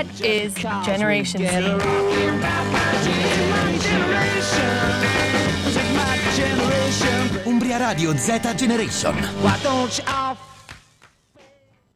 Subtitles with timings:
[0.00, 1.76] What is Generation Z?
[7.44, 9.14] Umbria Radio Z Generation.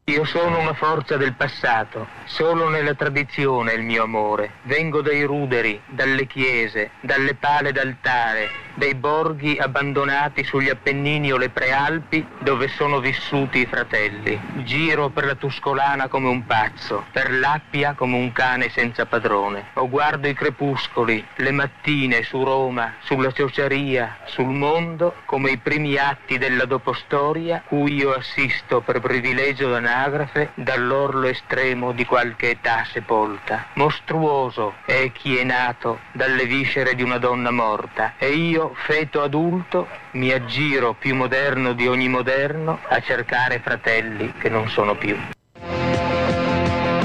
[0.03, 4.51] Io sono una forza del passato, solo nella tradizione il mio amore.
[4.63, 11.49] Vengo dai ruderi, dalle chiese, dalle pale d'altare, dei borghi abbandonati sugli Appennini o le
[11.49, 14.39] Prealpi dove sono vissuti i fratelli.
[14.63, 19.67] Giro per la Tuscolana come un pazzo, per l'Appia come un cane senza padrone.
[19.73, 25.97] O guardo i crepuscoli, le mattine su Roma, sulla Ciociaria, sul mondo, come i primi
[25.97, 33.65] atti della dopostoria cui io assisto per privilegio d'anagrafe dall'orlo estremo di qualche età sepolta.
[33.73, 39.85] Mostruoso è chi è nato dalle viscere di una donna morta e io feto adulto,
[40.11, 45.17] mi aggiro più moderno di ogni moderno a cercare fratelli che non sono più.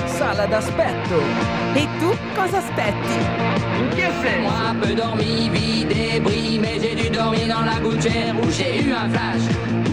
[0.04, 1.18] Sala d'aspetto.
[1.74, 3.18] E tu cosa aspetti?
[3.80, 4.48] In che senso?
[4.48, 8.92] Moi, peu dormi, vie débris, mais j'ai dû dormir dans la gouttière où j'ai eu
[8.92, 9.89] un flash.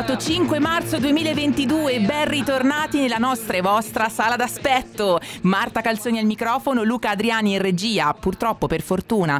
[0.00, 5.20] Sabato 5 marzo 2022, ben ritornati nella nostra e vostra sala d'aspetto.
[5.42, 8.14] Marta Calzoni al microfono, Luca Adriani in regia.
[8.14, 9.38] Purtroppo, per fortuna,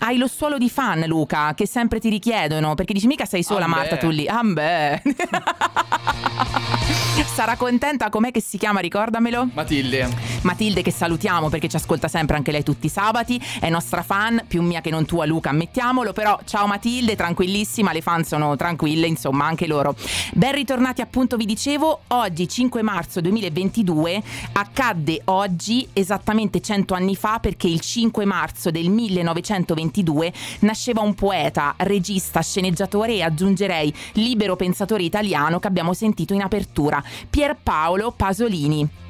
[0.00, 2.74] hai lo suolo di fan, Luca, che sempre ti richiedono.
[2.74, 3.76] Perché dici mica sei sola, Ambè.
[3.76, 4.28] Marta, tu lì.
[4.28, 5.02] Ambè.
[7.20, 8.80] Sarà contenta, com'è che si chiama?
[8.80, 9.48] Ricordamelo.
[9.52, 10.08] Matilde.
[10.42, 14.44] Matilde che salutiamo perché ci ascolta sempre anche lei tutti i sabati, è nostra fan,
[14.46, 19.06] più mia che non tua Luca, ammettiamolo, però ciao Matilde, tranquillissima, le fan sono tranquille,
[19.06, 19.94] insomma anche loro.
[20.32, 27.38] Ben ritornati appunto vi dicevo, oggi 5 marzo 2022 accadde oggi esattamente 100 anni fa
[27.40, 35.02] perché il 5 marzo del 1922 nasceva un poeta, regista, sceneggiatore e aggiungerei libero pensatore
[35.02, 39.00] italiano che abbiamo sentito in apertura, Pierpaolo Pasolini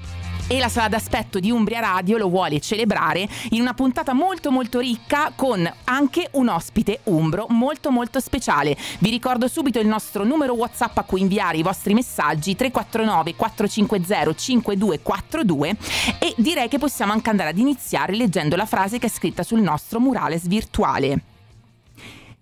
[0.52, 4.80] e la sala d'aspetto di Umbria Radio lo vuole celebrare in una puntata molto molto
[4.80, 8.76] ricca con anche un ospite umbro molto molto speciale.
[8.98, 14.34] Vi ricordo subito il nostro numero WhatsApp a cui inviare i vostri messaggi 349 450
[14.34, 15.76] 5242
[16.18, 19.60] e direi che possiamo anche andare ad iniziare leggendo la frase che è scritta sul
[19.60, 21.31] nostro murales virtuale.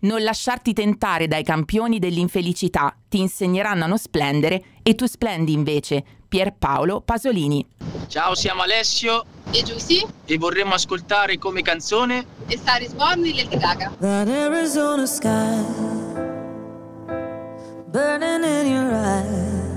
[0.01, 6.05] Non lasciarti tentare dai campioni dell'infelicità, ti insegneranno a non splendere e tu splendi invece.
[6.27, 7.67] Pierpaolo Pasolini.
[8.07, 13.35] Ciao, siamo Alessio e Giussi e vorremmo ascoltare come canzone e Star is Born di
[13.35, 13.93] Lady Gaga.
[13.99, 15.99] That Arizona sky
[17.93, 19.71] burning in your eyes.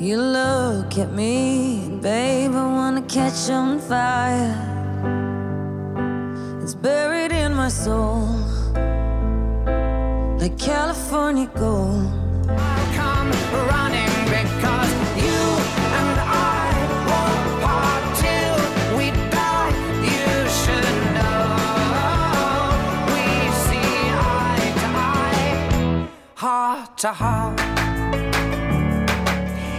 [0.00, 4.73] You look at me, babe, I wanna catch on fire.
[6.84, 8.28] Buried in my soul,
[10.38, 12.12] like California gold.
[12.46, 13.30] I come
[13.70, 15.40] running because you
[16.00, 16.68] and I
[17.08, 18.58] won't part till
[18.98, 19.72] we die.
[20.12, 20.28] You
[20.60, 21.46] should know
[23.14, 23.24] we
[23.64, 23.90] see
[24.36, 27.73] eye to eye, heart to heart.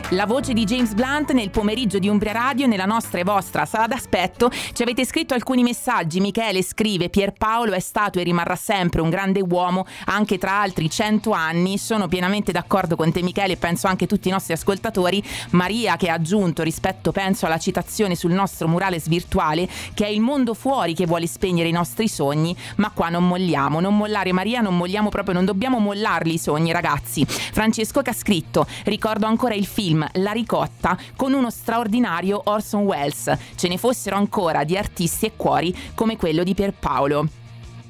[0.09, 3.87] La voce di James Blunt nel pomeriggio di Umbria Radio nella nostra e vostra sala
[3.87, 4.51] d'aspetto.
[4.51, 6.19] Ci avete scritto alcuni messaggi.
[6.19, 11.31] Michele scrive: Pierpaolo è stato e rimarrà sempre un grande uomo anche tra altri cento
[11.31, 11.79] anni.
[11.79, 15.23] Sono pienamente d'accordo con te, Michele, e penso anche tutti i nostri ascoltatori.
[15.49, 20.21] Maria che ha aggiunto rispetto, penso, alla citazione sul nostro murales virtuale, che è il
[20.21, 23.79] mondo fuori che vuole spegnere i nostri sogni, ma qua non molliamo.
[23.79, 27.25] Non mollare, Maria, non molliamo proprio, non dobbiamo mollarli i sogni, ragazzi.
[27.25, 33.37] Francesco che ha scritto: Ricordo ancora il film la ricotta con uno straordinario Orson Welles.
[33.55, 37.44] Ce ne fossero ancora di artisti e cuori come quello di Pierpaolo.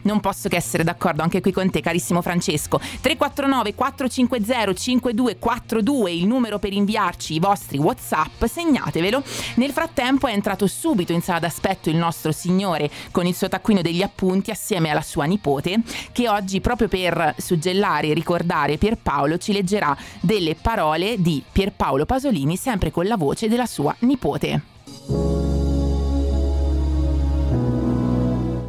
[0.06, 2.78] Non posso che essere d'accordo anche qui con te, carissimo Francesco.
[2.78, 9.24] 349 450 5242 il numero per inviarci i vostri WhatsApp, segnatevelo.
[9.56, 13.82] Nel frattempo è entrato subito in sala d'aspetto il nostro signore con il suo taccuino
[13.82, 15.80] degli appunti assieme alla sua nipote,
[16.12, 22.58] che oggi proprio per suggellare e ricordare Pierpaolo ci leggerà delle parole di Pierpaolo Pasolini
[22.58, 25.55] sempre con la voce della sua nipote.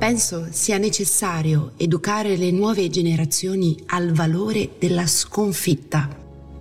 [0.07, 6.09] Penso sia necessario educare le nuove generazioni al valore della sconfitta,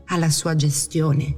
[0.05, 1.35] alla sua gestione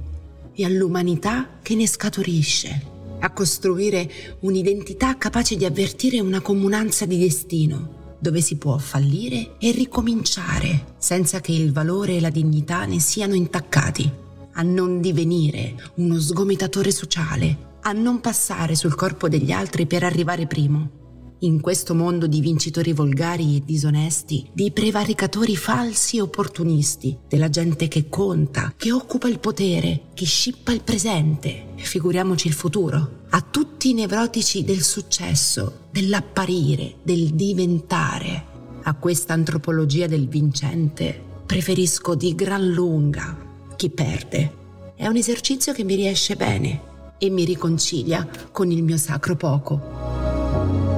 [0.54, 2.82] e all'umanità che ne scaturisce,
[3.20, 4.10] a costruire
[4.40, 11.42] un'identità capace di avvertire una comunanza di destino, dove si può fallire e ricominciare senza
[11.42, 14.10] che il valore e la dignità ne siano intaccati,
[14.52, 20.46] a non divenire uno sgomitatore sociale, a non passare sul corpo degli altri per arrivare
[20.46, 20.98] primo
[21.42, 27.86] In questo mondo di vincitori volgari e disonesti, di prevaricatori falsi e opportunisti, della gente
[27.86, 33.40] che conta, che occupa il potere, che scippa il presente, e figuriamoci il futuro, a
[33.40, 38.46] tutti i nevrotici del successo, dell'apparire, del diventare,
[38.82, 43.38] a questa antropologia del vincente, preferisco di gran lunga
[43.76, 44.56] chi perde.
[44.96, 46.80] È un esercizio che mi riesce bene
[47.16, 50.97] e mi riconcilia con il mio sacro poco.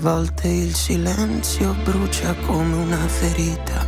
[0.00, 3.86] Volte il silenzio brucia come una ferita.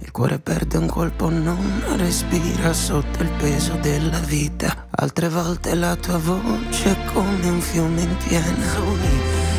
[0.00, 4.86] Il cuore perde un colpo, non respira sotto il peso della vita.
[4.90, 8.74] Altre volte la tua voce è come un fiume in piena.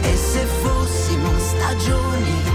[0.01, 2.54] E se fossimo stagioni,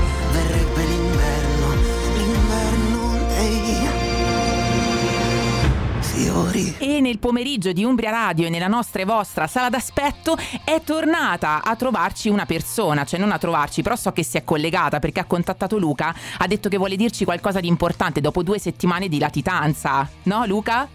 [6.21, 6.75] fiori.
[6.79, 11.63] E nel pomeriggio di Umbria Radio e nella nostra e vostra sala d'aspetto è tornata
[11.65, 15.21] a trovarci una persona, cioè non a trovarci, però so che si è collegata perché
[15.21, 19.19] ha contattato Luca, ha detto che vuole dirci qualcosa di importante dopo due settimane di
[19.19, 20.09] latitanza.
[20.25, 20.89] No, Luca?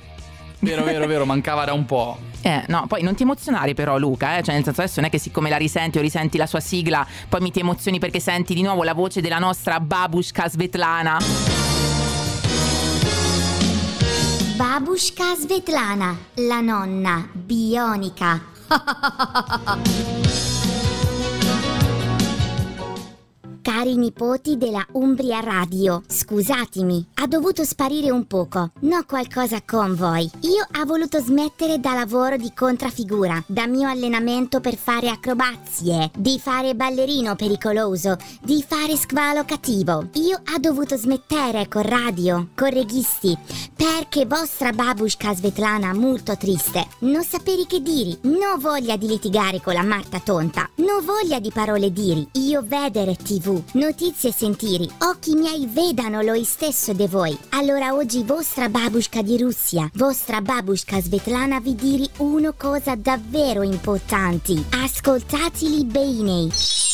[0.60, 2.18] Vero, vero, vero, mancava da un po'.
[2.46, 4.44] Eh, no, poi non ti emozionare però Luca, eh?
[4.44, 7.04] cioè nel senso adesso non è che siccome la risenti o risenti la sua sigla,
[7.28, 11.65] poi mi ti emozioni perché senti di nuovo la voce della nostra babushka Svetlana.
[14.58, 18.40] Babushka Svetlana, la nonna bionica.
[23.76, 28.72] Cari nipoti della Umbria Radio, scusatemi, ha dovuto sparire un poco.
[28.80, 30.32] No qualcosa con voi.
[30.44, 36.40] Io ho voluto smettere da lavoro di contraffigura, da mio allenamento per fare acrobazie, di
[36.40, 40.08] fare ballerino pericoloso, di fare squalo cattivo.
[40.14, 43.38] Io ho dovuto smettere con radio, con reghisti,
[43.76, 46.88] perché vostra babushka Svetlana molto triste.
[47.00, 51.52] Non sapere che diri, non voglia di litigare con la Marta tonta, non voglia di
[51.52, 52.26] parole diri.
[52.36, 57.38] Io vedere tv, notizie sentiri, occhi miei vedano lo stesso di voi.
[57.50, 64.54] Allora oggi vostra babushka di Russia, vostra babushka Svetlana vi diri una cosa davvero importante.
[64.72, 66.85] Ascoltateli bene.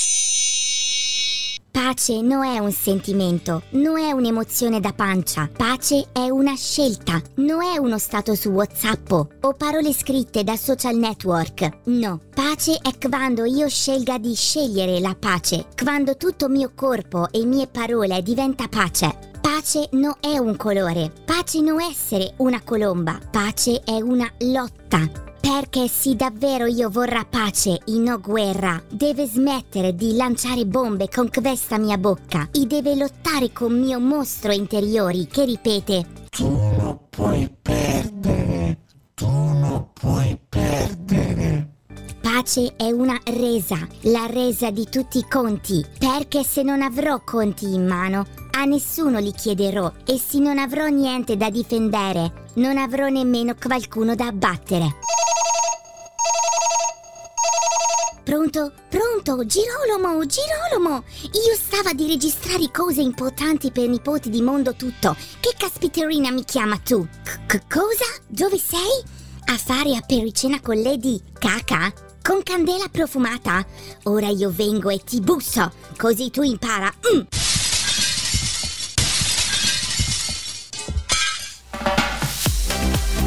[1.83, 5.49] Pace non è un sentimento, non è un'emozione da pancia.
[5.51, 10.95] Pace è una scelta, non è uno stato su WhatsApp o parole scritte da social
[10.95, 11.79] network.
[11.85, 17.45] No, pace è quando io scelga di scegliere la pace, quando tutto mio corpo e
[17.45, 19.31] mie parole diventa pace.
[19.41, 25.30] Pace non è un colore, pace non essere una colomba, pace è una lotta.
[25.41, 31.29] Perché se davvero io vorrà pace e no guerra, deve smettere di lanciare bombe con
[31.31, 32.47] questa mia bocca.
[32.51, 38.81] E deve lottare con mio mostro interiori che ripete Tu non puoi perdere,
[39.15, 41.69] tu non puoi perdere.
[42.21, 47.73] Pace è una resa, la resa di tutti i conti, perché se non avrò conti
[47.73, 49.91] in mano, a nessuno li chiederò.
[50.05, 54.97] E se non avrò niente da difendere, non avrò nemmeno qualcuno da abbattere.
[58.51, 58.73] Pronto?
[58.89, 59.45] Pronto?
[59.45, 61.05] Girolomo, Girolomo!
[61.21, 65.15] Io stava di registrare cose importanti per nipoti di mondo tutto.
[65.39, 67.07] Che caspiterina mi chiama tu?
[67.47, 68.03] C- cosa?
[68.27, 69.01] Dove sei?
[69.45, 71.93] A fare apericena con Lady Caca?
[72.21, 73.65] Con candela profumata?
[74.03, 76.93] Ora io vengo e ti busso, così tu impara.
[77.13, 77.21] Mm.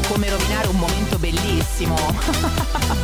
[0.06, 3.02] Come rovinare un momento bellissimo.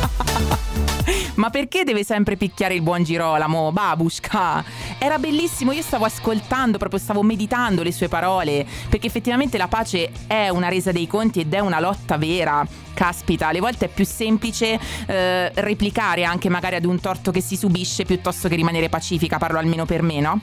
[1.41, 4.63] Ma perché deve sempre picchiare il buon Girolamo, babushka?
[4.99, 10.11] Era bellissimo, io stavo ascoltando, proprio stavo meditando le sue parole, perché effettivamente la pace
[10.27, 12.63] è una resa dei conti ed è una lotta vera.
[12.93, 17.55] Caspita, alle volte è più semplice eh, replicare anche magari ad un torto che si
[17.55, 20.41] subisce piuttosto che rimanere pacifica, parlo almeno per me, no?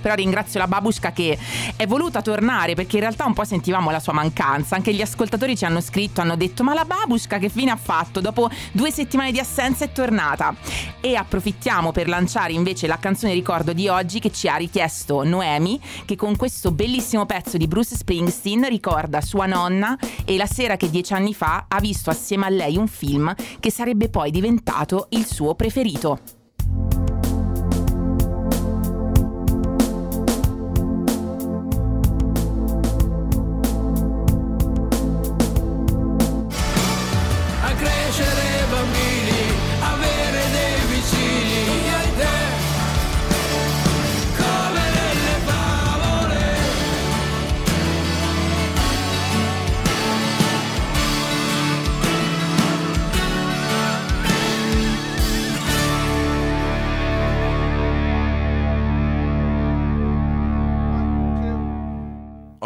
[0.00, 1.38] Però ringrazio la babushka che
[1.76, 4.76] è voluta tornare perché in realtà un po' sentivamo la sua mancanza.
[4.76, 8.20] Anche gli ascoltatori ci hanno scritto, hanno detto ma la babushka che fine ha fatto?
[8.20, 10.54] Dopo due settimane di assenza è tornata.
[11.00, 15.80] E approfittiamo per lanciare invece la canzone ricordo di oggi che ci ha richiesto Noemi
[16.04, 20.90] che con questo bellissimo pezzo di Bruce Springsteen ricorda sua nonna e la sera che
[20.90, 25.26] dieci anni fa ha visto assieme a lei un film che sarebbe poi diventato il
[25.26, 26.35] suo preferito.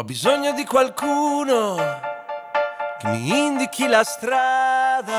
[0.01, 1.75] Ho bisogno di qualcuno
[2.97, 5.11] che mi indichi la strada.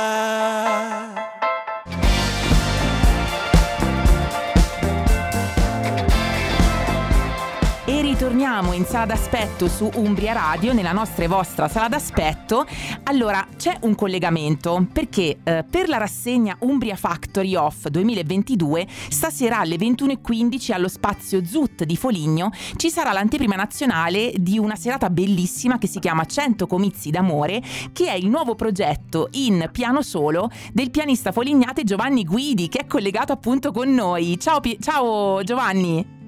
[8.42, 12.66] Ritorniamo in sala d'aspetto su Umbria Radio, nella nostra e vostra sala d'aspetto.
[13.04, 19.76] Allora, c'è un collegamento perché eh, per la rassegna Umbria Factory Off 2022, stasera alle
[19.76, 25.86] 21.15 allo spazio ZUT di Foligno ci sarà l'anteprima nazionale di una serata bellissima che
[25.86, 31.30] si chiama 100 comizi d'amore, che è il nuovo progetto in piano solo del pianista
[31.30, 34.36] folignate Giovanni Guidi, che è collegato appunto con noi.
[34.40, 36.21] Ciao, Pi- ciao Giovanni!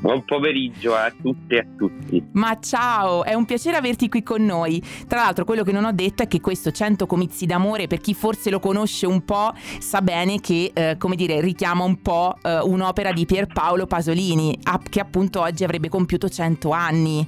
[0.00, 2.22] Buon pomeriggio a tutte e a tutti.
[2.32, 4.82] Ma ciao, è un piacere averti qui con noi.
[5.06, 8.14] Tra l'altro, quello che non ho detto è che questo 100 comizi d'amore, per chi
[8.14, 12.60] forse lo conosce un po', sa bene che, eh, come dire, richiama un po' eh,
[12.60, 14.58] un'opera di Pierpaolo Pasolini,
[14.88, 17.26] che appunto oggi avrebbe compiuto 100 anni.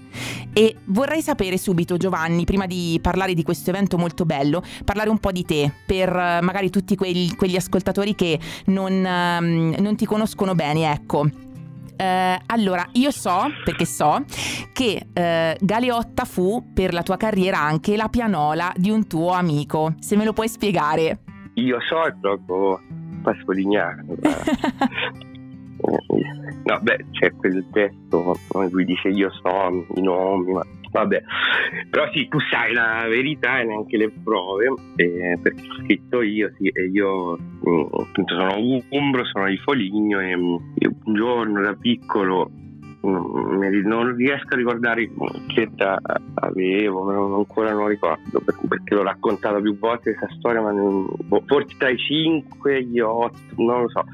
[0.52, 5.18] E vorrei sapere subito, Giovanni, prima di parlare di questo evento molto bello, parlare un
[5.18, 10.06] po' di te, per eh, magari tutti quegli, quegli ascoltatori che non, ehm, non ti
[10.06, 11.44] conoscono bene, ecco.
[11.96, 14.24] Eh, allora, io so, perché so,
[14.72, 19.94] che eh, Galeotta fu per la tua carriera anche la pianola di un tuo amico.
[19.98, 21.20] Se me lo puoi spiegare.
[21.54, 22.80] Io so è proprio
[23.22, 24.14] Pascolignano.
[26.80, 31.22] Beh, c'è quel testo in cui dice io so i nomi, ma vabbè.
[31.90, 36.52] Però sì, tu sai la verità e neanche le prove, eh, perché ho scritto io,
[36.56, 38.56] sì, e io mm, appunto sono
[38.90, 40.56] umbro, sono di Foligno e, mm,
[41.04, 42.50] un giorno da piccolo
[43.06, 45.10] mm, non riesco a ricordare
[45.48, 46.00] che età
[46.34, 51.88] avevo, ancora non ricordo perché l'ho raccontata più volte questa storia, ma boh, forse tra
[51.88, 54.04] i 5 e gli 8, non lo so.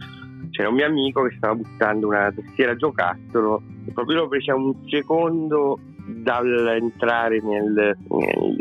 [0.52, 4.74] C'era un mio amico che stava buttando una tastiera giocattolo e proprio lo fece un
[4.86, 8.56] secondo dall'entrare nel, nel,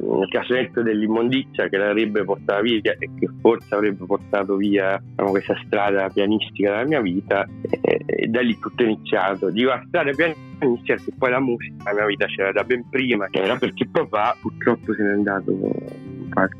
[0.00, 5.60] nel cassonetto dell'immondizia che l'avrebbe portata via e che forse avrebbe portato via diciamo, questa
[5.66, 9.50] strada pianistica della mia vita e, e da lì tutto è iniziato.
[9.50, 13.28] Dico la strada pianistica perché poi la musica nella mia vita c'era da ben prima,
[13.28, 15.52] che era perché papà purtroppo se n'è andato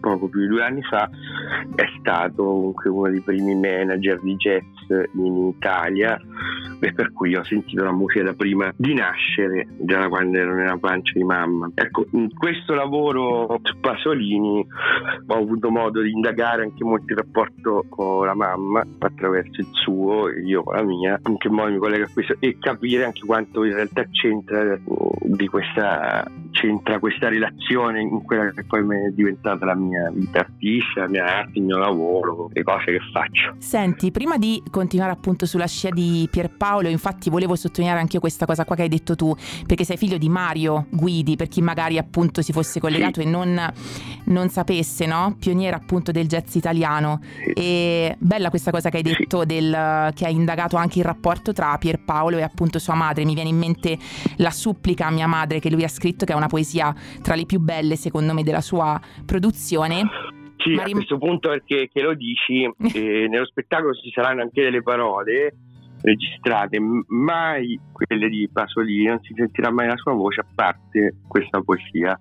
[0.00, 1.08] poco più di due anni fa,
[1.74, 4.62] è stato comunque uno dei primi manager di jazz
[5.14, 6.20] in Italia
[6.80, 10.54] e per cui ho sentito la musica da prima di nascere, già da quando ero
[10.54, 11.70] nella pancia di mamma.
[11.74, 14.66] Ecco, in questo lavoro su Pasolini
[15.26, 20.28] ho avuto modo di indagare anche molto il rapporto con la mamma attraverso il suo,
[20.30, 23.64] io con la mia, in che modo mi collega a questo e capire anche quanto
[23.64, 24.78] in realtà c'entra
[25.22, 26.24] di questa
[26.54, 31.08] c'entra questa relazione in quella che poi mi è diventata la mia vita artistica, la
[31.08, 33.56] mia arte, il mio lavoro, le cose che faccio.
[33.58, 38.64] Senti, prima di continuare appunto sulla scia di Pierpaolo, infatti volevo sottolineare anche questa cosa
[38.64, 39.34] qua che hai detto tu,
[39.66, 43.26] perché sei figlio di Mario Guidi, per chi magari appunto si fosse collegato sì.
[43.26, 43.72] e non,
[44.26, 45.34] non, sapesse, no?
[45.36, 47.20] Pioniere appunto del jazz italiano.
[47.22, 47.52] Sì.
[47.52, 49.46] E bella questa cosa che hai detto sì.
[49.46, 53.24] del, che hai indagato anche il rapporto tra Pierpaolo e appunto sua madre.
[53.24, 53.98] Mi viene in mente
[54.36, 57.46] la supplica a mia madre che lui ha scritto, che è una poesia tra le
[57.46, 60.02] più belle secondo me della sua produzione.
[60.56, 62.62] Sì, a questo punto perché lo dici,
[62.94, 65.56] eh, nello spettacolo ci saranno anche delle parole
[66.04, 71.62] registrate, mai quelle di Pasolini, non si sentirà mai la sua voce a parte questa
[71.62, 72.18] poesia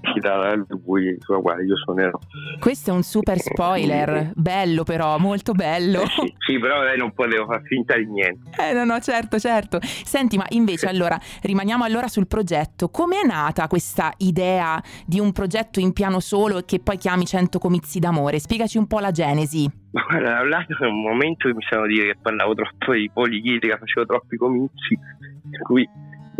[0.00, 2.18] citata da lui sulla quale io suonerò.
[2.58, 6.02] Questo è un super spoiler, bello però, molto bello.
[6.02, 8.50] Eh sì, sì, però eh, non potevo far finta di niente.
[8.60, 9.78] Eh no, no, certo, certo.
[9.80, 12.88] Senti, ma invece allora, rimaniamo allora sul progetto.
[12.88, 17.26] Come è nata questa idea di un progetto in piano solo e che poi chiami
[17.26, 18.38] 100 comizi d'amore?
[18.38, 19.70] Spiegaci un po' la genesi.
[19.92, 22.94] Ma guarda, da un lato è un momento che mi sembra dire che parlavo troppo
[22.94, 24.98] di politica, facevo troppi comizi,
[25.50, 25.88] per cui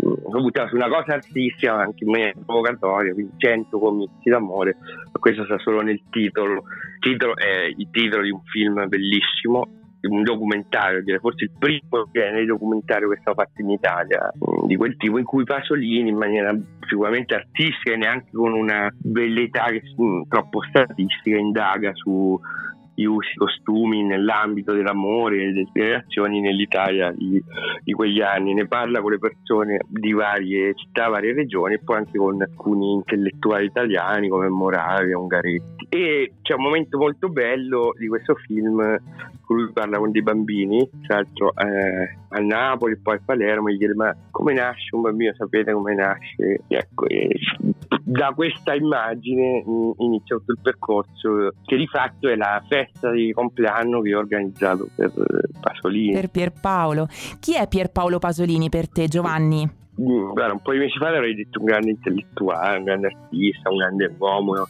[0.01, 4.77] ho buttato su una cosa artistica anche in maniera provocatoria, quindi 100 comizi d'amore,
[5.19, 6.63] questo sta solo nel titolo.
[6.99, 9.67] Il titolo è il titolo di un film bellissimo,
[10.07, 14.67] un documentario, direi forse il primo genere documentario che è stato fatto in Italia mm,
[14.67, 16.55] di quel tipo in cui Pasolini in maniera
[16.87, 22.39] sicuramente artistica e neanche con una bellezza mh, troppo statistica indaga su
[22.95, 27.41] gli usi, i costumi nell'ambito dell'amore e delle relazioni nell'Italia di,
[27.83, 28.53] di, quegli anni.
[28.53, 32.93] Ne parla con le persone di varie città, varie regioni e poi anche con alcuni
[32.93, 35.87] intellettuali italiani come Moravia, Ungaretti.
[35.89, 38.81] E c'è un momento molto bello di questo film
[39.45, 43.77] con lui parla con dei bambini, tra l'altro eh, a Napoli, poi a Palermo, gli
[43.77, 46.61] chiede ma come nasce un bambino, sapete come nasce?
[46.67, 47.29] Ecco, e
[48.03, 49.63] da questa immagine
[49.97, 54.87] inizia tutto il percorso che di fatto è la festa di compleanno che ho organizzato
[54.95, 55.11] per
[55.59, 56.13] Pasolini.
[56.13, 57.07] Per Pierpaolo.
[57.39, 59.83] Chi è Pierpaolo Pasolini per te Giovanni?
[59.99, 63.69] mm, guarda, un po' di mesi fa avrei detto un grande intellettuale, un grande artista,
[63.69, 64.67] un grande uomo,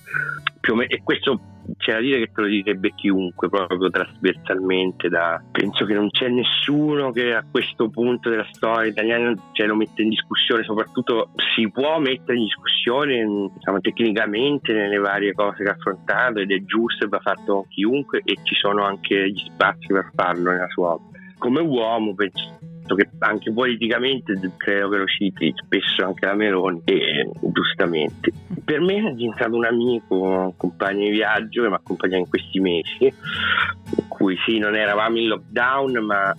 [0.60, 1.40] più o meno, e questo
[1.78, 5.42] c'è da dire che te lo direbbe chiunque proprio trasversalmente da...
[5.52, 10.02] penso che non c'è nessuno che a questo punto della storia italiana cioè, lo mette
[10.02, 15.74] in discussione soprattutto si può mettere in discussione diciamo, tecnicamente nelle varie cose che ha
[15.74, 20.12] affrontato ed è giusto e va fatto chiunque e ci sono anche gli spazi per
[20.14, 21.24] farlo nella sua opera.
[21.38, 22.58] Come uomo penso
[22.94, 28.32] che anche politicamente credo che lo citi spesso anche la Meloni e giustamente.
[28.64, 32.60] Per me è diventato un amico un compagno di viaggio che mi accompagna in questi
[32.60, 36.36] mesi in cui sì non eravamo in lockdown ma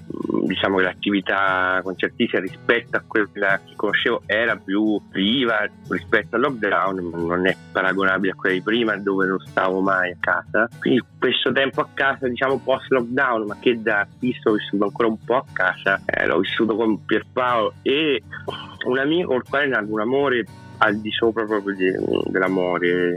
[0.47, 7.11] diciamo che l'attività concertistica rispetto a quella che conoscevo era più viva rispetto al lockdown
[7.13, 10.69] non è paragonabile a quella di prima dove non stavo mai a casa.
[10.79, 15.09] Quindi questo tempo a casa diciamo post lockdown ma che da artista ho vissuto ancora
[15.09, 18.23] un po' a casa eh, l'ho vissuto con Pierpaolo e
[18.87, 20.45] un amico con il quale nato un amore
[20.79, 21.91] al di sopra proprio di,
[22.27, 23.17] dell'amore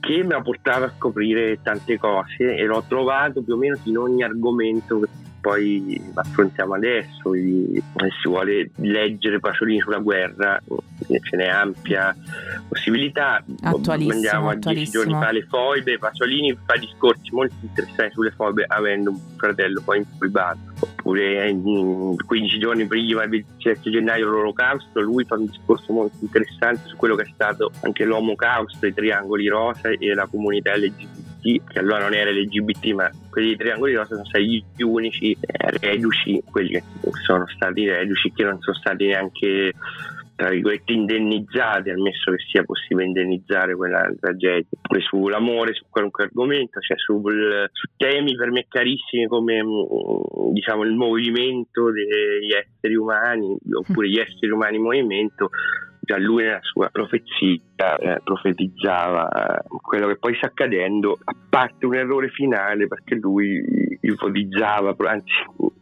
[0.00, 3.98] che mi ha portato a scoprire tante cose e l'ho trovato più o meno in
[3.98, 5.00] ogni argomento
[5.42, 7.82] poi affrontiamo adesso se
[8.22, 10.58] si vuole leggere Pasolini sulla guerra
[11.20, 12.16] ce n'è ampia
[12.68, 13.44] possibilità.
[14.14, 19.10] Andiamo a dieci giorni fa le foibe Pasolini fa discorsi molto interessanti sulle foibe avendo
[19.10, 25.34] un fratello poi infoibato oppure in 15 giorni prima del 27 gennaio dell'olocausto lui fa
[25.34, 30.14] un discorso molto interessante su quello che è stato anche l'omocausto i triangoli rosa e
[30.14, 34.82] la comunità LGBT che allora non era LGBT ma quelli triangoli rosa sono stati gli
[34.82, 35.36] unici
[35.80, 36.82] reduci quelli che
[37.24, 39.72] sono stati reduci che non sono stati neanche
[40.34, 44.66] tra virgolette indennizzati, ammesso che sia possibile indennizzare quella tragedia.
[44.80, 50.82] Poi sull'amore, su qualunque argomento, cioè sul, su temi per me carissimi come mm, diciamo
[50.82, 55.50] il movimento degli esseri umani oppure gli esseri umani in movimento
[56.04, 61.86] già lui nella sua profezia eh, profetizzava eh, quello che poi sta accadendo, a parte
[61.86, 63.62] un errore finale perché lui
[64.00, 65.30] ipotizzava, anzi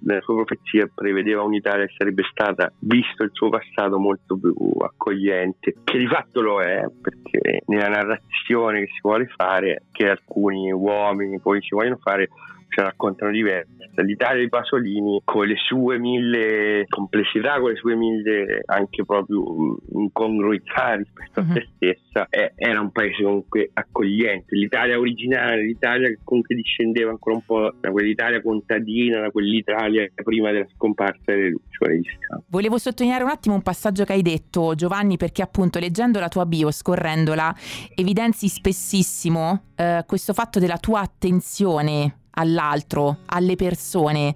[0.01, 5.77] nella sua profezia prevedeva un'Italia che sarebbe stata, visto il suo passato, molto più accogliente,
[5.85, 11.41] che di fatto lo è, perché nella narrazione che si vuole fare, che alcuni uomini
[11.41, 12.29] poi si vogliono fare,
[12.71, 13.69] ce raccontano diverse.
[13.97, 20.95] L'Italia di Pasolini, con le sue mille complessità, con le sue mille anche proprio incongruità
[20.95, 21.51] rispetto uh-huh.
[21.51, 24.57] a se stessa, è, era un paese comunque accogliente.
[24.57, 30.51] L'Italia originale, l'Italia che comunque discendeva ancora un po' da quell'Italia contadina, da quell'Italia prima
[30.53, 32.45] della scomparsa delle lucciole di Stato.
[32.49, 36.47] Volevo sottolineare un attimo un passaggio che hai detto, Giovanni, perché appunto leggendo la tua
[36.47, 37.55] bio, scorrendola,
[37.95, 44.35] evidenzi spessissimo eh, questo fatto della tua attenzione all'altro, alle persone.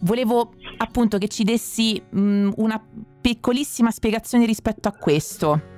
[0.00, 2.82] Volevo appunto che ci dessi mh, una
[3.20, 5.72] piccolissima spiegazione rispetto a questo.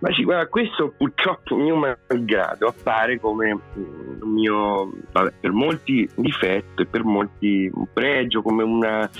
[0.00, 6.82] Ma sì, guarda, questo purtroppo mio malgrado appare come un mio, vabbè, per molti difetto
[6.82, 9.10] e per molti un pregio, come una,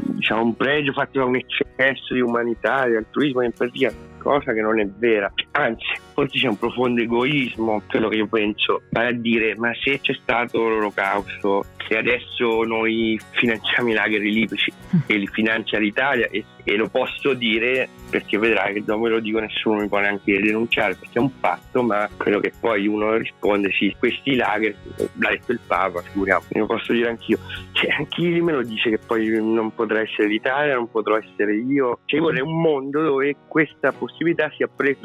[0.00, 4.60] diciamo, un pregio fatto da un eccesso di umanità, di altruismo, di empatia, cosa che
[4.60, 5.32] non è vera.
[5.58, 9.98] Anzi, forse c'è un profondo egoismo, quello che io penso, vale a dire, ma se
[10.00, 14.70] c'è stato l'olocausto e adesso noi finanziamo i laghi libici
[15.06, 19.20] e li finanzia l'Italia e, e, lo posso dire perché vedrai che dopo me lo
[19.20, 23.16] dico nessuno mi può neanche denunciare perché è un fatto ma quello che poi uno
[23.16, 27.38] risponde sì questi lager l'ha detto il Papa figuriamo lo posso dire anch'io.
[27.72, 32.00] Cioè chi me lo dice che poi non potrà essere l'Italia non potrò essere io.
[32.04, 35.00] Cioè vorrei un mondo dove questa possibilità sia presa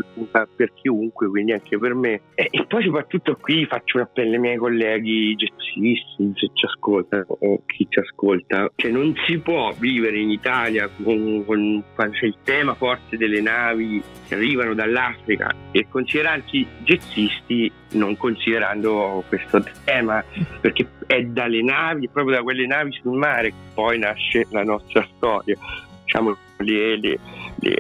[0.54, 4.40] per chiunque quindi anche per me e, e poi soprattutto qui faccio un appello ai
[4.40, 10.20] miei colleghi gestisti se ci ascolta o chi ci ascolta, cioè non si può vivere
[10.20, 16.66] in Italia con, con, c'è il tema forte delle navi che arrivano dall'Africa e considerarci
[16.84, 20.24] jazzisti non considerando questo tema,
[20.62, 25.08] perché è dalle navi, proprio da quelle navi sul mare che poi nasce la nostra
[25.16, 25.56] storia.
[26.04, 27.20] Diciamo le, le,
[27.60, 27.78] le,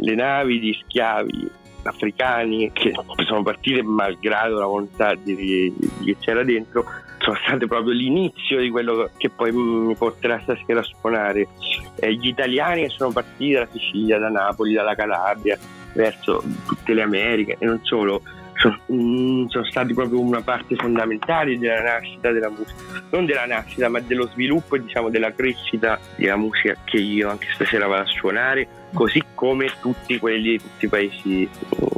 [0.00, 1.50] le navi di schiavi
[1.88, 2.92] africani che
[3.26, 5.74] sono partite malgrado la volontà di,
[6.04, 6.84] che c'era dentro
[7.18, 11.48] sono state proprio l'inizio di quello che poi mi porterà stasera a suonare.
[11.96, 15.58] Eh, gli italiani che sono partiti dalla Sicilia, da Napoli, dalla Calabria,
[15.92, 18.22] verso tutte le Americhe e non solo,
[18.54, 24.00] sono, mm, stati proprio una parte fondamentale della nascita della musica, non della nascita ma
[24.00, 28.68] dello sviluppo e diciamo della crescita della musica che io anche stasera vado a suonare,
[28.92, 31.48] così come tutti quelli di tutti i paesi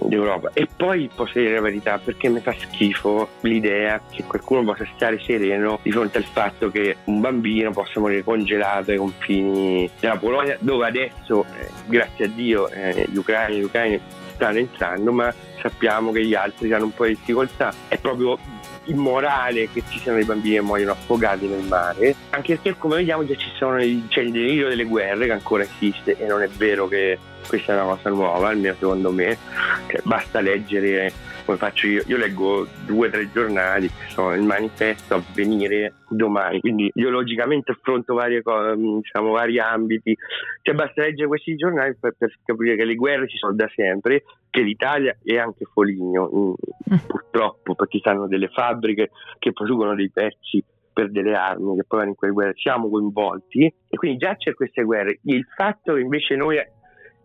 [0.06, 0.50] d'Europa.
[0.52, 5.20] E poi posso dire la verità, perché mi fa schifo l'idea che qualcuno possa stare
[5.20, 10.56] sereno di fronte al fatto che un bambino possa morire congelato ai confini della Polonia,
[10.60, 14.00] dove adesso, eh, grazie a Dio, eh, gli ucraini gli ucraini
[14.34, 17.72] stanno entrando, ma sappiamo che gli altri hanno un po' di difficoltà.
[17.88, 18.38] È proprio
[18.90, 23.24] immorale che ci siano dei bambini che muoiono affogati nel mare, anche perché come vediamo
[23.24, 26.48] già ci sono i, c'è il delirio delle guerre che ancora esiste e non è
[26.48, 29.36] vero che questa è una cosa nuova, almeno secondo me,
[29.88, 31.12] cioè, basta leggere
[31.50, 36.60] come faccio io, io leggo due o tre giornali, sono il manifesto a venire domani,
[36.60, 40.16] quindi ideologicamente affronto varie cose, diciamo, vari ambiti,
[40.62, 44.22] cioè basta leggere questi giornali per, per, capire che le guerre ci sono da sempre,
[44.48, 46.96] che l'Italia è anche Foligno, mm.
[47.06, 52.10] purtroppo, perché stanno delle fabbriche che producono dei pezzi per delle armi che poi vanno
[52.10, 55.18] in quelle guerre, siamo coinvolti e quindi già c'è queste guerre.
[55.22, 56.58] Il fatto che invece noi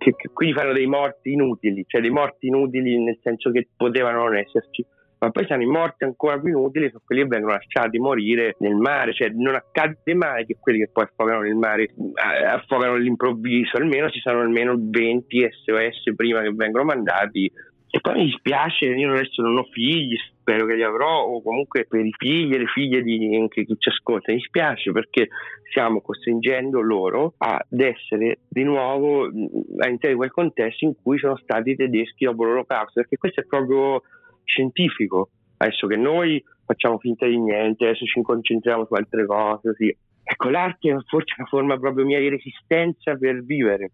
[0.06, 4.26] che, che quindi fanno dei morti inutili, cioè dei morti inutili nel senso che potevano
[4.26, 4.86] non esserci,
[5.18, 8.76] ma poi sono i morti ancora più inutili, sono quelli che vengono lasciati morire nel
[8.76, 13.78] mare, cioè non accade mai che quelli che poi affogano nel mare eh, affogano all'improvviso,
[13.78, 17.52] almeno ci sono almeno 20 SOS prima che vengono mandati
[17.96, 21.86] e poi mi dispiace, io adesso non ho figli, spero che li avrò, o comunque
[21.86, 25.30] per i figli e le figlie di anche chi ci ascolta, mi dispiace perché
[25.70, 31.70] stiamo costringendo loro ad essere di nuovo all'interno di quel contesto in cui sono stati
[31.70, 34.02] i tedeschi dopo l'olocausto, perché questo è proprio
[34.44, 35.30] scientifico.
[35.56, 39.96] Adesso che noi facciamo finta di niente, adesso ci concentriamo su altre cose, sì.
[40.28, 43.92] Ecco, l'arte è forse una forma proprio mia di resistenza per vivere.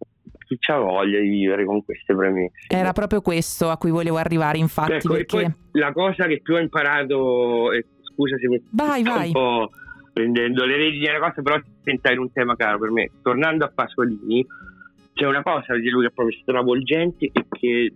[0.47, 2.67] Chi ha voglia di vivere con queste premesse?
[2.67, 4.93] Era proprio questo a cui volevo arrivare, infatti.
[4.93, 5.55] Ecco, perché...
[5.73, 9.27] la cosa che più ho imparato, eh, scusa se mi vai, vai.
[9.27, 9.69] un po'
[10.13, 13.11] prendendo le redini della cosa, però entrare in un tema caro per me.
[13.21, 14.45] Tornando a Pasolini,
[15.13, 17.93] c'è una cosa di lui che è proprio stravolgente e che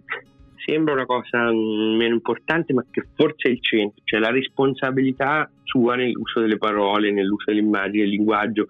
[0.65, 5.95] sembra una cosa meno importante, ma che forse è il centro, cioè la responsabilità sua
[5.95, 8.67] nell'uso delle parole, nell'uso delle immagini, del linguaggio.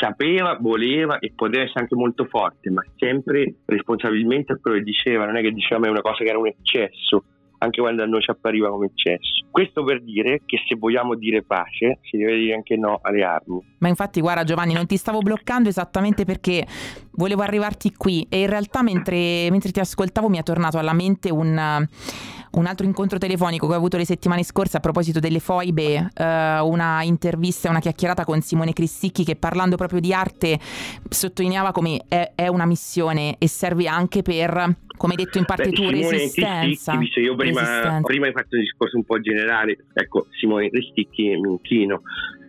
[0.00, 5.26] Sapeva, voleva e poteva essere anche molto forte, ma sempre responsabilmente a quello che diceva,
[5.26, 7.22] non è che diceva è una cosa che era un eccesso,
[7.58, 9.44] anche quando a noi ci appariva come eccesso.
[9.50, 13.60] Questo per dire che se vogliamo dire pace si deve dire anche no alle armi.
[13.78, 16.66] Ma infatti guarda Giovanni, non ti stavo bloccando esattamente perché
[17.12, 21.30] volevo arrivarti qui e in realtà mentre, mentre ti ascoltavo mi è tornato alla mente
[21.30, 21.86] un
[22.56, 26.58] un altro incontro telefonico che ho avuto le settimane scorse a proposito delle foibe, eh,
[26.60, 30.58] una intervista una chiacchierata con Simone Cristicchi che parlando proprio di arte
[31.08, 35.68] sottolineava come è, è una missione e serve anche per come hai detto in parte
[35.68, 36.96] Beh, Simone resistenza.
[36.96, 41.50] Cristicchi, io prima, prima hai fatto un discorso un po' generale, ecco, Simone Cristicchi mi
[41.50, 42.00] inchino,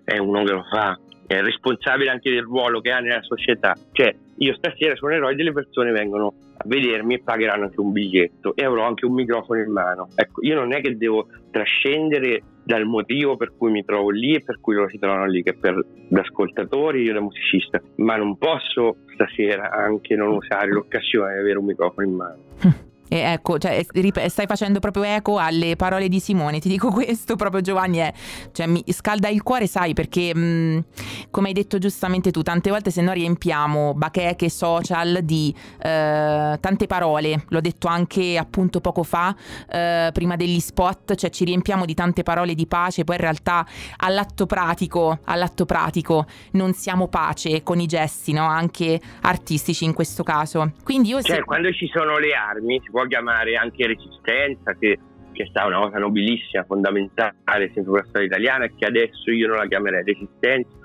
[0.05, 3.75] è uno che lo fa, è responsabile anche del ruolo che ha nella società.
[3.91, 8.55] Cioè, io stasera sono eroe, delle persone vengono a vedermi e pagheranno anche un biglietto
[8.55, 10.09] e avrò anche un microfono in mano.
[10.15, 14.43] Ecco, io non è che devo trascendere dal motivo per cui mi trovo lì e
[14.43, 18.97] per cui loro si trovano lì, che per l'ascoltatore io da musicista, ma non posso
[19.13, 22.95] stasera anche non usare l'occasione di avere un microfono in mano.
[23.09, 23.85] E ecco, cioè,
[24.27, 26.59] stai facendo proprio eco alle parole di Simone.
[26.59, 28.13] Ti dico questo proprio, Giovanni, è,
[28.51, 30.85] cioè, mi scalda il cuore, sai, perché mh,
[31.31, 36.87] come hai detto giustamente tu, tante volte se noi riempiamo bacheche social di eh, tante
[36.87, 39.35] parole, l'ho detto anche appunto poco fa,
[39.69, 43.65] eh, prima degli spot, cioè ci riempiamo di tante parole di pace, poi in realtà
[43.97, 48.45] all'atto pratico, all'atto pratico non siamo pace con i gesti, no?
[48.45, 50.71] Anche artistici in questo caso.
[50.83, 51.21] Quindi io...
[51.21, 51.43] Cioè, se...
[51.43, 54.97] quando ci sono le armi, si può chiamare anche resistenza, che,
[55.31, 59.47] che è stata una cosa nobilissima, fondamentale sempre per la storia italiana, che adesso io
[59.47, 60.75] non la chiamerei resistenza,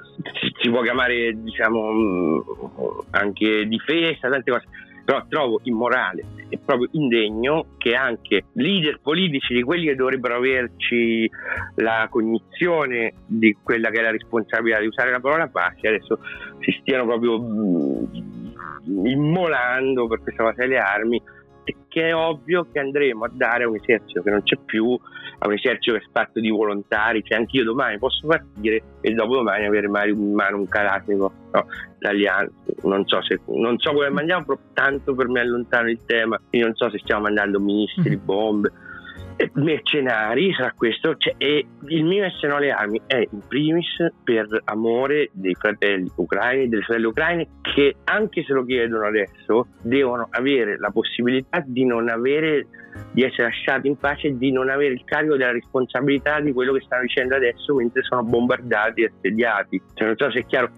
[0.60, 2.40] si può chiamare diciamo mm,
[3.12, 4.66] anche difesa, tante cose.
[5.04, 11.28] Però trovo immorale e proprio indegno che anche leader politici di quelli che dovrebbero averci
[11.76, 16.20] la cognizione di quella che è la responsabilità di usare la parola pace adesso
[16.60, 18.04] si stiano proprio mm,
[19.06, 21.20] immolando per questa cosa delle armi
[21.88, 24.98] che è ovvio che andremo a dare a un esercito che non c'è più,
[25.38, 29.12] a un esercito che è fatto di volontari, cioè anche io domani posso partire e
[29.12, 32.50] dopodomani avere in mano un calatico no, italiano,
[32.82, 36.38] non so, se, non so come mangiamo, però tanto per me è lontano il tema,
[36.48, 38.24] quindi non so se stiamo mandando ministri, mm.
[38.24, 38.72] bombe,
[39.54, 44.46] mercenari sarà questo cioè, e il mio essere no alle armi è in primis per
[44.64, 50.78] amore dei fratelli ucraini delle sorelle ucraine che anche se lo chiedono adesso devono avere
[50.78, 52.66] la possibilità di non avere
[53.12, 56.72] di essere lasciati in pace e di non avere il carico della responsabilità di quello
[56.72, 59.80] che stanno dicendo adesso mentre sono bombardati e assediati.
[59.94, 60.70] Cioè, non so se è chiaro,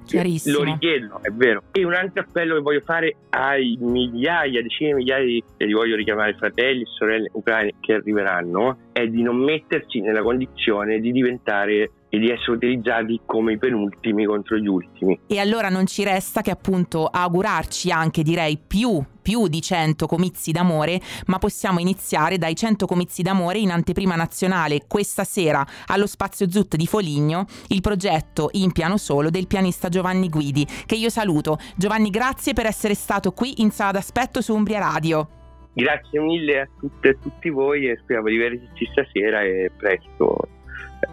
[0.46, 1.62] lo richiedono, è vero.
[1.72, 5.72] E un altro appello che voglio fare ai migliaia, decine di migliaia di, e li
[5.72, 8.53] voglio richiamare fratelli e sorelle ucraine che arriveranno,
[8.92, 14.24] è di non mettersi nella condizione di diventare e di essere utilizzati come i penultimi
[14.24, 15.18] contro gli ultimi.
[15.26, 20.52] E allora non ci resta che appunto augurarci anche direi più più di 100 comizi
[20.52, 26.50] d'amore, ma possiamo iniziare dai 100 comizi d'amore in anteprima nazionale questa sera allo Spazio
[26.50, 31.56] Zut di Foligno, il progetto in piano solo del pianista Giovanni Guidi, che io saluto.
[31.74, 35.43] Giovanni, grazie per essere stato qui in sala d'aspetto su Umbria Radio.
[35.74, 40.48] Grazie mille a tutte e tutti voi e speriamo di vederci stasera e presto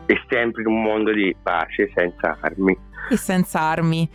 [0.06, 2.78] e sempre in un mondo di pace senza armi.
[3.10, 4.08] E senza armi.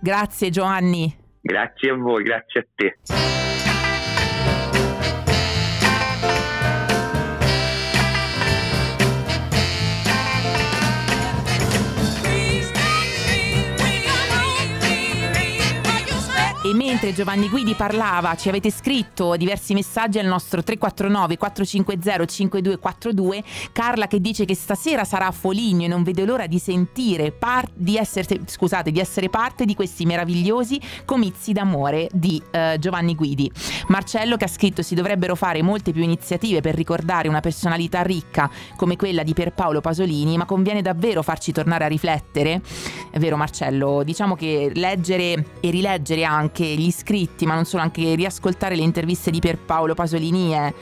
[0.00, 1.14] Grazie Giovanni.
[1.40, 3.51] Grazie a voi, grazie a te.
[16.92, 23.42] Mentre Giovanni Guidi parlava, ci avete scritto diversi messaggi al nostro 349 450 5242.
[23.72, 27.70] Carla che dice che stasera sarà a Foligno e non vede l'ora di sentire par-
[27.72, 33.50] di, essere, scusate, di essere parte di questi meravigliosi comizi d'amore di uh, Giovanni Guidi.
[33.86, 38.50] Marcello che ha scritto si dovrebbero fare molte più iniziative per ricordare una personalità ricca
[38.76, 42.60] come quella di Pierpaolo Pasolini, ma conviene davvero farci tornare a riflettere.
[43.10, 47.82] È vero Marcello, diciamo che leggere e rileggere anche anche gli iscritti, ma non solo,
[47.82, 50.74] anche riascoltare le interviste di Pierpaolo Pasolini è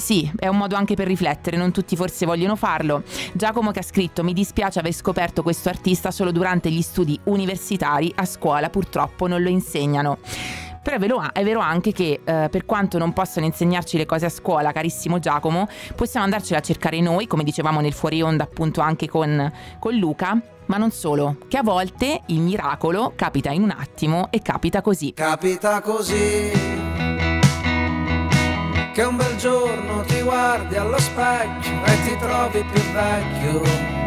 [0.00, 3.02] sì, è un modo anche per riflettere, non tutti forse vogliono farlo.
[3.34, 8.10] Giacomo che ha scritto mi dispiace aver scoperto questo artista solo durante gli studi universitari,
[8.16, 10.18] a scuola purtroppo non lo insegnano.
[10.82, 10.96] Però
[11.32, 15.18] è vero, anche che eh, per quanto non possano insegnarci le cose a scuola, carissimo
[15.18, 19.94] Giacomo, possiamo andarcela a cercare noi, come dicevamo nel fuori onda appunto anche con, con
[19.94, 24.80] Luca, ma non solo, che a volte il miracolo capita in un attimo e capita
[24.80, 25.12] così.
[25.12, 26.50] Capita così.
[28.92, 33.99] Che un bel giorno ti guardi allo specchio e ti trovi più vecchio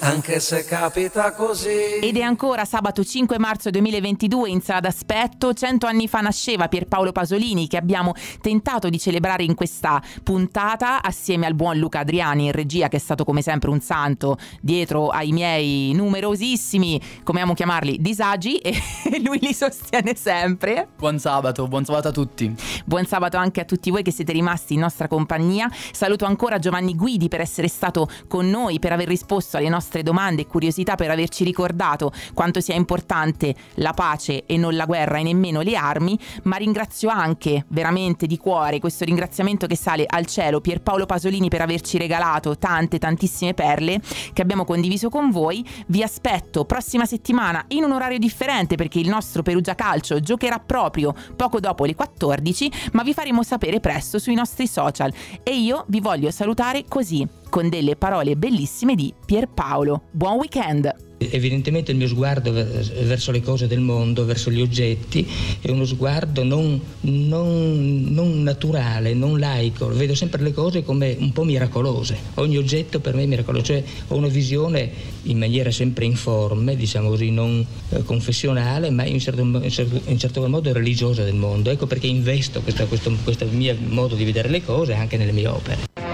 [0.00, 1.98] anche se capita così.
[2.00, 5.52] Ed è ancora sabato 5 marzo 2022 in sala d'aspetto.
[5.54, 11.46] Cento anni fa nasceva Pierpaolo Pasolini che abbiamo tentato di celebrare in questa puntata assieme
[11.46, 15.32] al buon Luca Adriani in regia che è stato come sempre un santo dietro ai
[15.32, 18.80] miei numerosissimi, come amo chiamarli, disagi e
[19.24, 20.88] lui li sostiene sempre.
[20.96, 22.54] Buon sabato, buon sabato a tutti.
[22.84, 25.70] Buon sabato anche a tutti voi che siete rimasti in nostra compagnia.
[25.92, 30.02] Saluto ancora Giovanni Guidi per essere stato con noi, per aver risposto alle nostre nostre
[30.02, 35.18] domande e curiosità per averci ricordato quanto sia importante la pace e non la guerra
[35.18, 40.26] e nemmeno le armi, ma ringrazio anche veramente di cuore questo ringraziamento che sale al
[40.26, 44.00] cielo Pierpaolo Pasolini per averci regalato tante tantissime perle
[44.34, 45.66] che abbiamo condiviso con voi.
[45.86, 51.14] Vi aspetto prossima settimana in un orario differente perché il nostro Perugia Calcio giocherà proprio
[51.34, 55.10] poco dopo le 14, ma vi faremo sapere presto sui nostri social
[55.42, 60.02] e io vi voglio salutare così con delle parole bellissime di Pierpaolo.
[60.10, 61.06] Buon weekend!
[61.20, 65.26] Evidentemente il mio sguardo verso le cose del mondo, verso gli oggetti,
[65.60, 69.88] è uno sguardo non, non, non, naturale, non laico.
[69.88, 72.16] Vedo sempre le cose come un po' miracolose.
[72.34, 74.88] Ogni oggetto per me è miracoloso, cioè ho una visione
[75.22, 80.72] in maniera sempre informe, diciamo così, non eh, confessionale, ma in certo, in, certo, modo
[80.72, 81.70] religiosa del mondo.
[81.70, 86.07] Ecco perché investo questo mio modo di vedere le cose anche nelle mie opere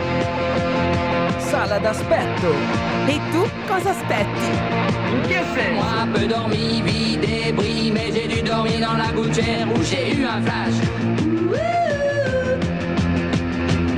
[1.65, 2.53] sala d'aspetto.
[3.07, 4.51] E tu cosa aspetti?
[5.11, 5.73] In che senso?
[5.73, 10.27] Moi, peu dormi, vie débris, mais j'ai dû dormir dans la gouttière où j'ai eu
[10.27, 10.75] un flash.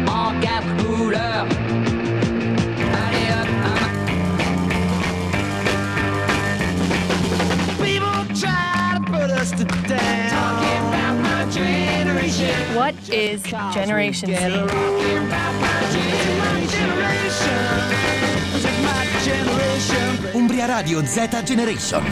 [0.07, 1.46] En quatre couleurs.
[3.02, 3.83] Allez hop, hop.
[7.83, 10.31] People try to put us to down.
[10.31, 12.55] Talking about my generation.
[12.76, 14.37] What is Generation Z?
[20.33, 22.05] Umbria Radio Z Generation.